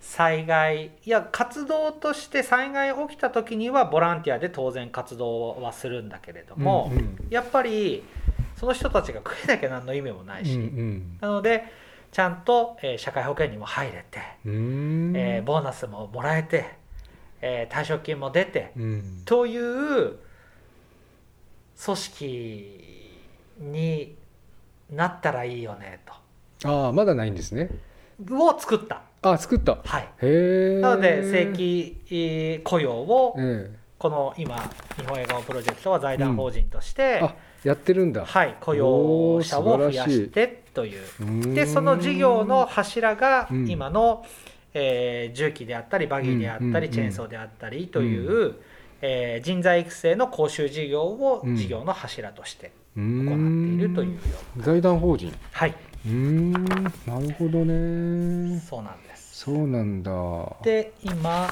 [0.00, 7.16] 災害いや活動として災害起きた時にはボランティアで当然活動はするんだけれども、うんうん。
[7.30, 8.04] やっぱり
[8.56, 11.64] その人たちが食えなきゃ何の意味もないし、うんなので
[12.10, 16.64] ちゃんと、えー社会保険にも入れて、えーボーナスももらえて、
[17.42, 19.22] えー退職金も出て、うん。
[19.26, 20.16] という
[21.84, 23.10] 組織
[23.60, 24.16] に
[24.90, 26.00] なったらいいよね
[26.64, 27.70] ああまだないんですね。
[28.26, 29.02] とを作った。
[29.22, 29.78] あ作った。
[29.84, 30.08] はい。
[30.22, 34.56] へえなので正規えー雇用をえこの今
[34.96, 38.24] 日本映画プロジェクトは財団法人として、えあやってるんだ。
[38.24, 41.54] はい、雇用者を増やしてという。
[41.54, 43.70] でその事業の柱がうん。
[43.70, 44.24] 今の、
[44.74, 48.56] えー重機であったりバギーであったり、うんうんうんチェーンソーであったりという、
[49.00, 54.18] えー人材育成の講習事業をうん事業の柱として行行っているというよ
[54.56, 55.32] うな財団法人。
[55.52, 55.74] はい。
[56.06, 58.60] うーんなるほどね。
[58.60, 59.40] そうなんです。
[59.44, 60.12] そうなんだ。
[60.62, 61.48] で今、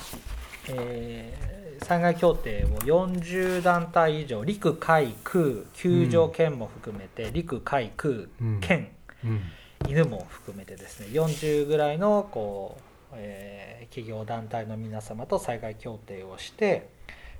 [0.68, 8.60] えー災害協定を40団体以上陸海空救助県も含めて、陸海空うん。
[8.62, 8.88] 県
[9.22, 9.40] うん。
[9.86, 12.78] 犬も含めてですね40ぐらいのこ
[13.12, 16.88] う、えー企業団体の皆様と災害協定をして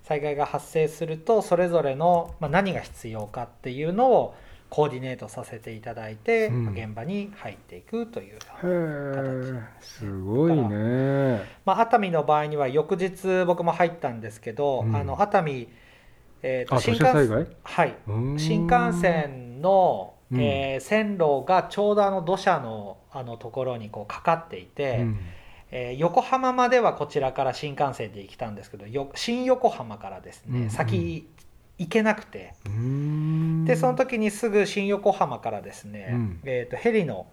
[0.07, 4.35] 災害が発生するとそれぞれの、まあ、何が必要かっていうのを
[4.71, 6.65] コーディネートさせていただいて、うん。
[6.65, 11.41] まあ現場に入っていくというようなへえすごいね。
[11.65, 14.95] まあ、熱海の場合には翌日僕も入ったんですけど、うん。
[14.95, 15.69] あの熱海
[16.43, 17.47] えーとあ土砂災害？
[17.65, 17.95] はい、
[18.39, 20.41] 新幹線の、うん。
[20.41, 25.19] えー線路がちょうどあの土砂のあのところにこうかかっていて、うん
[25.79, 30.71] えー横浜まではこちらから新幹線で行きたんですけどよ新横浜からですね、うんうん。
[30.71, 31.29] 先
[31.79, 32.55] 行けなくて。
[33.67, 36.41] でその時にすぐ新横浜からですね、うん。
[36.45, 37.27] えー、とヘリの、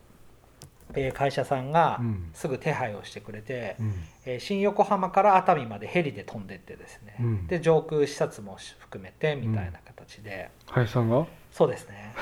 [0.93, 2.29] えー会社さんがうん。
[2.33, 3.93] すぐ手配をしてくれて、うん。
[4.25, 7.47] えー新横浜から熱海までヘリで飛んでってですね、うん。
[7.47, 11.25] で上空視察も含めてみたいな形で、林さんが？
[11.51, 12.13] そうですね。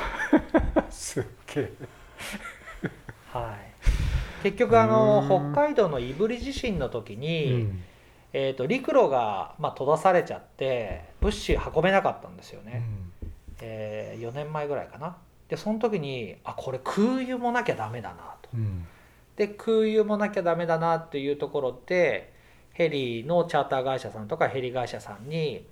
[0.91, 1.23] すっ
[1.55, 1.71] げえ。
[3.34, 3.70] はい
[4.41, 5.54] 結局あのうーん。
[5.54, 7.84] 北海道の胆振地震の時うに、ん。
[8.34, 12.82] えー、と陸路が、まあ、閉ざされちゃって物資運べなかったんですよね、
[13.60, 15.17] え4年前ぐらいかな。
[15.49, 18.49] でその時にあこれ空輸もなきゃダメだなと。
[18.54, 18.88] うん。
[19.36, 22.34] で空輸もなきゃダメだなっていうところで
[22.71, 25.67] ヘリのチャーター会社さんとかヘリ会社さんに、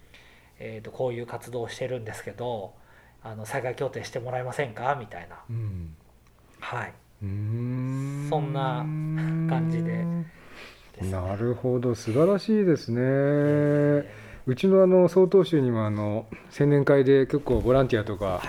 [0.59, 2.73] えー、とこういう活動をしてるんですけど
[3.23, 4.95] あの災害協定してもらえませんか？
[4.99, 5.37] みたいな。
[5.49, 5.95] うん。
[6.59, 6.87] はい。
[6.89, 8.85] うんそんな
[9.49, 10.05] 感じで。
[11.01, 11.11] ね。
[11.11, 13.01] なるほど素晴らしいですね。
[13.01, 14.13] え
[14.45, 16.25] うちのあの曹洞宗にもあの
[16.59, 18.41] 青年会で結構ボランティアとーか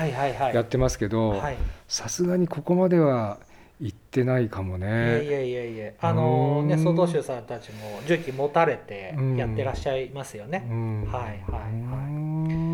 [0.54, 1.56] やってますけどはい。
[1.88, 3.38] さすがにここまでは
[3.80, 11.10] 行ってないかもいえいねえいえいえあのね曹洞宗さんたちも重機持たれてうんやってらっしゃいますよね、うん。
[11.10, 11.68] はいはいは
[12.08, 12.14] い。
[12.14, 12.69] うん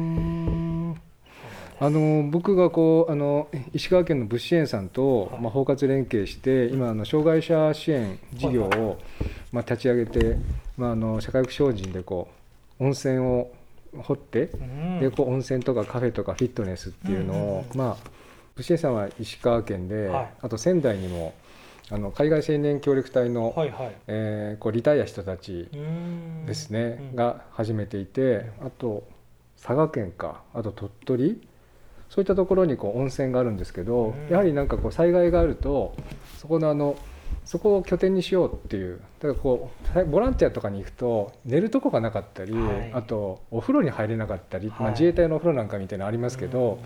[1.79, 5.41] あの僕がこうあの石川県の物支援さんと、はい。
[5.41, 8.99] まあ、包括連携して今あの障害者支援事業を、
[9.53, 10.39] まあ、立ち上げて、
[10.77, 12.29] まあ、あの社会福祉法人でこ
[12.81, 13.51] う温泉を
[13.99, 15.01] 掘ってうん。
[15.01, 18.11] でこう温泉とかカフェとかフィットネスっていうのを、まあ
[18.55, 20.31] 物支援さんは石川県で、はい。
[20.43, 21.35] あと仙台にも
[21.91, 23.97] あの海外青年協力隊の、はいはい。
[24.07, 25.69] えーこうリタイア人たち
[26.47, 27.17] ですね、うん。
[27.17, 29.07] が始めていてあと
[29.57, 30.43] 佐賀県か。
[30.55, 31.49] あと鳥取
[32.09, 34.33] そういったところにこう温泉があるんですけど、うん。
[34.33, 35.95] やはりなんかこう災害があると
[36.39, 36.97] そこのあの
[37.45, 42.93] そこを拠点にしようっていうだからこうボランティアとかに行くと寝るとこがなかったり、はい。
[42.93, 44.93] あとお風呂に入れなかったり、まあ、はい。
[44.93, 46.77] 自衛隊のお風呂なんかみたいなのありますけど、うん。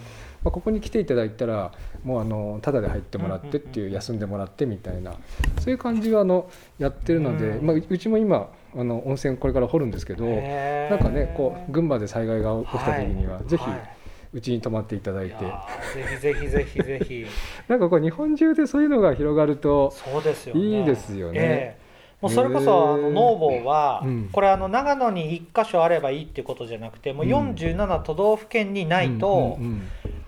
[0.43, 5.13] まあ、ここに来ていただいたらもうあのタダで入ってもらってっていう,、休んでもらってみたいな
[5.59, 7.67] そういう感じはあのやってるので、うん。
[7.67, 14.00] まあ、ううちも今あの温泉これから掘るんですけどなんかねこう群馬で災害が起きた時には、ぜひはい
[14.33, 15.35] うちに泊まっていただいて。
[15.37, 17.27] ぜひぜひぜひぜひ。
[17.69, 20.61] なんかこう日本中でそういうのが広がるとそうですよね。
[20.61, 21.39] いいですよね。
[21.41, 21.81] ええ。
[22.21, 24.29] もうそれこそあのノーボーは、うん。
[24.31, 29.59] これあの長野に1箇所あればいいっていうことじゃなくてもううん47都道府県にないと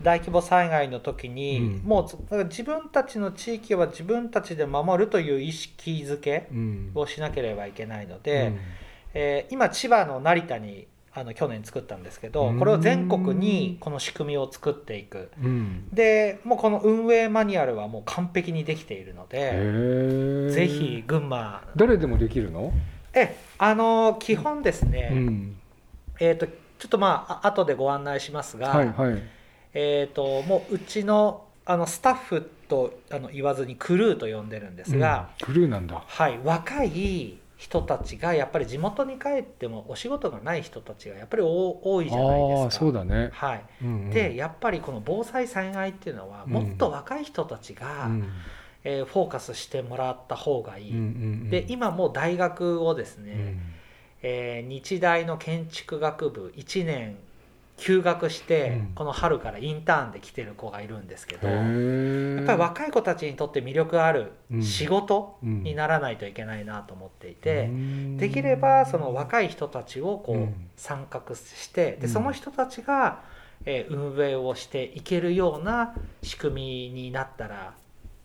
[0.03, 1.83] 大規模災害の時に、うん。
[1.85, 6.91] もう自分たちの地域は自分たちで守るという意識づけうん。
[6.95, 8.59] をしなければいけないのうで、ん。
[9.15, 12.59] えー今千葉の成田にあの去年作ったんですけどうん。
[12.59, 15.31] これを全国にこの仕組みを作っていく。
[15.43, 15.89] うん。
[15.93, 20.51] でもうこの運営マニュアルはもう完璧にできているのへでー。
[20.51, 21.63] ぜひ群馬。
[21.77, 22.73] 誰でもできるの、
[23.13, 25.57] えあの基本ですね、うん、
[26.19, 26.53] えー、とちょ
[26.87, 29.23] っとまああ後でご案内しますが、はいはい。
[29.75, 35.47] えー、ともううちのあのスタッフとあの言わずにクルーと呼んでるんですが、うん。
[35.47, 36.03] クルーなんだ。
[36.07, 42.71] はい、若い人たちがやっぱり地元に帰ってもお仕事がない人たちがやっぱり多多いじゃないですか。
[42.73, 44.11] そうだね、はい、うんうん。
[44.11, 48.29] でやっぱりこの防災災害っていうのはうんもっと若い人たちが、うん。
[48.83, 51.07] えーフォーカスしてもらった方がいい、うんうんう
[51.47, 51.51] ん。
[51.51, 53.61] で今もう大学をですね、うん。
[54.23, 57.17] えー日大の建築学部1年
[57.83, 58.93] 休学して、うん。
[58.95, 64.63] この春からインターンで来てる子がいるんですけどやっぱり若い子たちにとって魅力あるうん。
[64.63, 65.65] 仕事うん。
[65.65, 68.17] にならないといけないなと思っていて、うん。
[68.19, 70.55] できればその若い人たちをこううん。
[70.77, 72.01] 参画してうん。
[72.03, 73.21] でその人たちが、
[73.65, 77.75] えー運営をしていけるような仕組みになったら、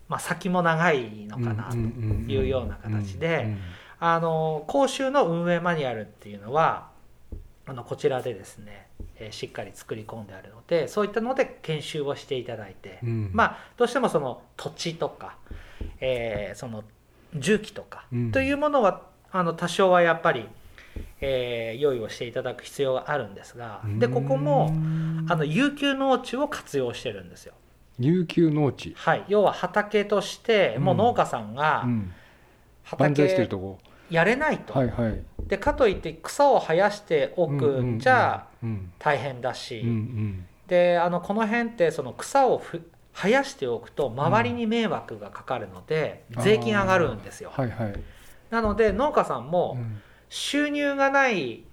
[0.07, 1.77] まあ、先も長いのかなと。
[1.77, 3.57] いうような形でうん。
[3.99, 6.89] あの講習の運営マニュアルっていうのは
[7.65, 8.86] あのこちらでですね、
[9.19, 13.29] えーしっかり作り込んであるのでそういったので研修をしていただいて、うん。
[13.33, 15.37] まあどうしてもその土地とか、
[15.99, 16.83] えーその
[17.35, 18.31] 重機とかうん。
[18.31, 20.47] というものはあの多少はやっぱり、
[21.21, 24.73] えー用意をしていただく必要があるんですがでここも
[25.27, 27.53] あの有給農地を活用してるんですよ。
[27.99, 32.13] 琉球農地、はい、要は畑としてもう農家さんがうん、
[32.97, 33.79] 万歳してる畑とこ
[34.09, 35.23] やれないと、はいはい。
[35.47, 38.91] でかといって草を生やしておくんじゃうん。
[38.99, 40.45] 大変だし、うんうん。
[40.67, 42.81] であのこの辺ってその草をふ
[43.13, 46.43] 生やしておくと周りに迷惑がかかるので、うん。
[46.43, 47.51] 税金上がるんですよ。
[47.53, 47.93] はいはい、
[48.49, 50.01] なので農家さんもうん。
[50.29, 51.63] 収入がない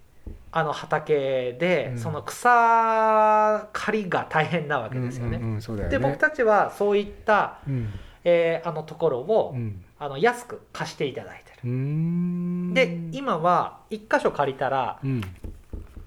[0.53, 1.99] あの畑で、うん。
[1.99, 5.39] その草刈りが大変なわけですよね。
[5.39, 5.89] うんうんうんよね。
[5.89, 7.93] で僕たちはそういった、うん。
[8.25, 12.75] えーあのところを、うんあの安く貸していただいてる。
[12.75, 15.23] で今は1箇所借りたらうん。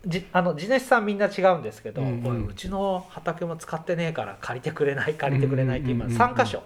[0.05, 6.33] じあの地主さんみんな違うんですけど、うんうちの畑も使ってねえから借りてくれない借りてくれないって今うんうんうんうん。
[6.35, 6.63] 3箇所、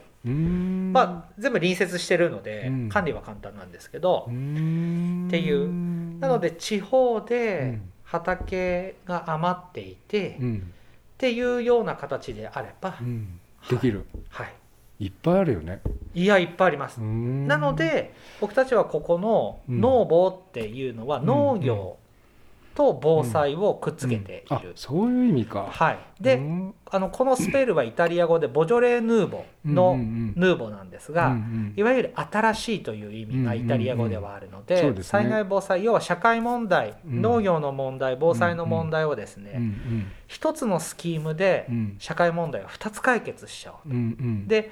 [0.94, 2.90] まあ、全部隣接してるので、うん。
[2.90, 4.32] 管理は簡単なんですけど、って
[5.40, 6.20] いう。
[6.20, 7.82] なので地方うでん。
[8.04, 10.74] 畑が余っていて、っうん。
[11.18, 13.40] ていうような形であれば、うん。
[13.70, 14.06] できる。
[14.30, 14.50] はい、い
[15.08, 15.82] っぱいあるよね。
[16.14, 17.00] いやいっぱいあります。
[17.00, 19.82] ななので僕たちはここのうん。
[19.82, 21.26] 農房っていうのはん。
[21.26, 21.98] 農業
[22.76, 24.74] と防災をくっつけていある。
[24.76, 25.68] そういう意味か。
[25.70, 26.74] はい、で、うん。
[26.90, 30.34] あのこのスペルはイタリア語でボジョレーヌーボうんうのん。
[30.36, 31.74] ヌーボなんですが、うんうん。
[31.76, 37.22] いわゆる新しいという意味がイタリア語ではあるので,、災害防災要は社会問題、うん。
[37.22, 41.96] 農業の問題防災の問題をですね、うんうん一つのスキームでうん。
[42.00, 43.90] 社会問題を2つ解決しちゃう。
[43.90, 44.48] うんうん。
[44.48, 44.72] で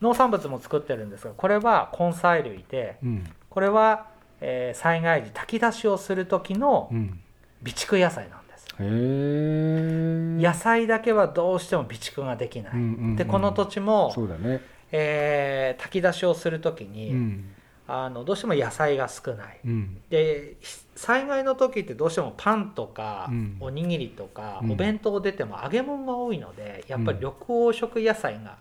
[0.00, 3.24] 農産物も作ってるんですがこれは根菜類でうん。
[3.48, 4.08] これは、
[4.40, 7.20] えー災害時炊き出しをする時のうん。
[7.64, 8.66] 備蓄野菜なんです。
[8.68, 12.72] へえ野菜だけはどうしても備蓄ができない。
[12.74, 14.60] うんうんうんでこの土地も、そうだね。
[14.92, 17.44] えー炊き出しをする時に、うん。
[17.88, 19.60] あのどうしても野菜が少ない。
[19.64, 20.00] うん。
[20.10, 23.56] でひ災害の時ってどうしてもパンとか、うん。
[23.60, 24.72] おにぎりとか、うん。
[24.72, 27.32] お弁当出ても揚げ物が多いのでやっぱり緑
[27.72, 28.58] 黄色野菜が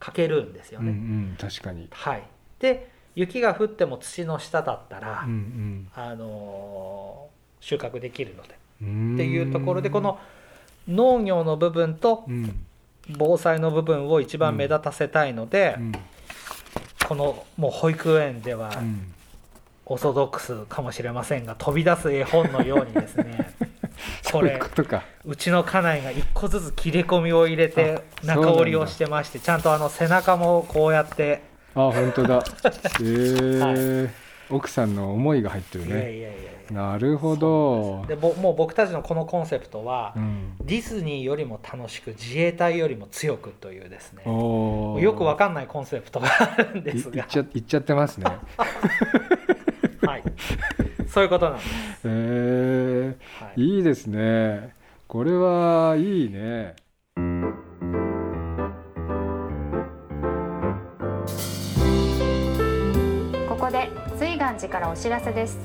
[0.00, 0.96] 欠けるんですようんうね。
[1.32, 1.88] ん確かに。
[1.90, 2.22] はい、
[2.60, 8.56] で雪が降っても土の下だったら、うんあのー収穫できるので。
[8.82, 9.14] うん。
[9.14, 10.20] っていうところでこの
[10.86, 12.64] 農業の部分とうん。
[13.16, 15.92] 防災の部分を一番目立たせたいので、うん。
[17.08, 19.12] このもう保育園ではうん
[19.90, 23.54] オーソドックスかもしれませんが飛び出す絵本のようにですね
[24.30, 24.60] これ
[25.24, 31.42] うちの家内が一個ずつ切れ込みを入れて中折りをしてましてちゃんとあの背中もこうやって、
[31.74, 32.44] あ本当だ。
[33.00, 36.48] へえ奥さんの思いが入ってるいやいやねいやいや。
[36.70, 38.04] なるほど。
[38.08, 40.54] でぼもう僕たちのこのコンセプトは、うん。
[40.60, 44.22] ディズニーよりも楽しく自衛隊よりも強くというですね。
[44.24, 47.16] よくわかんないコンセプトがあるんでいすが。
[47.16, 48.24] いっちゃいっちゃってますね。
[48.24, 48.38] はい、
[51.08, 51.68] そういうことなんです、
[52.04, 54.74] へえはい、いいですね。
[55.06, 56.76] これはいいね。
[63.48, 65.58] ここで瑞岩寺からお知らせです。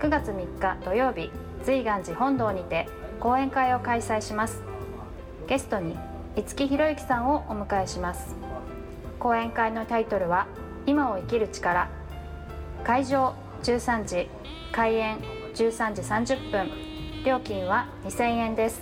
[0.00, 1.30] 9月3日土曜日
[1.64, 2.88] 瑞岩寺本堂にて
[3.20, 4.62] 講演会を開催します。
[5.48, 5.96] ゲストに
[6.36, 8.34] 五木ひろゆきさんをお迎えします。
[9.18, 10.46] 講演会のタイトルは
[10.86, 11.88] 今を生きる力。
[12.84, 14.28] 会場13時
[14.72, 15.18] 開演
[15.54, 16.70] 13時30分。
[17.24, 18.80] 料金は2000円です。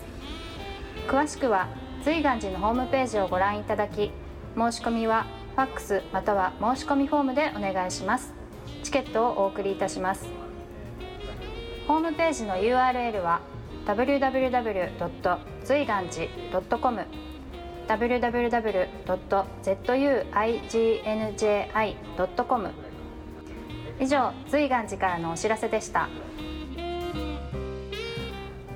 [1.08, 1.68] 詳しくは
[2.04, 4.12] 瑞岩寺のホームページをご覧いただき
[4.56, 8.32] 申し込みはファックスまたは申し込みフォームでお願いします。
[8.82, 10.26] チケットをお送りいたします。
[11.88, 13.40] ホームページの URL は
[13.86, 15.38] www.
[15.64, 15.86] 随
[23.98, 26.08] 以上随願寺からのお知らせでした。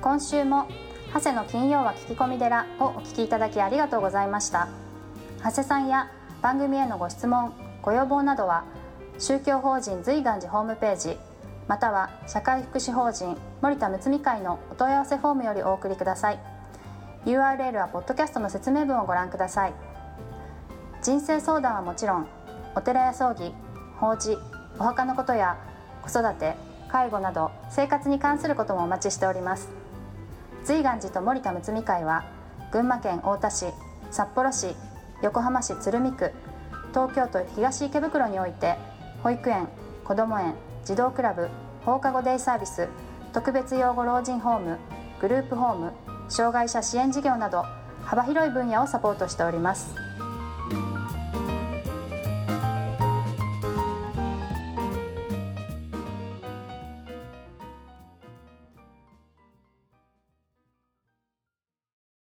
[0.01, 0.67] 今週も
[1.13, 4.67] 長谷の金曜は聞き込み寺をお聞きいただきありがとうございました。
[5.43, 6.09] 長谷さんや
[6.41, 8.63] 番組へのご質問ご要望などは
[9.19, 11.17] 宗教法人随願寺ホームページ
[11.67, 16.39] または社会福祉法人森田睦美会のお問い合わせフォームよりお送りください。
[17.25, 19.73] URL はポッドキャストの説明文をご覧ください。
[21.03, 22.27] 人生相談はもちろん
[22.75, 23.53] お寺や葬儀
[23.97, 24.37] 法事
[24.81, 25.59] お墓のことや
[26.01, 26.55] 子育て
[26.91, 29.69] 介護など生活に関することもお待ちしております。
[30.63, 32.25] 随願寺と森田睦美会は
[32.71, 33.67] 群馬県太田市
[34.09, 34.75] 札幌市
[35.21, 36.33] 横浜市鶴見区
[36.95, 38.75] 東京都東池袋において
[39.21, 39.67] 保育園
[40.03, 41.49] こども園児童クラブ
[41.85, 42.87] 放課後デイサービス
[43.33, 44.79] 特別養護老人ホーム
[45.21, 45.91] グループホーム
[46.27, 47.65] 障害者支援事業など
[48.03, 49.93] 幅広い分野をサポートしております。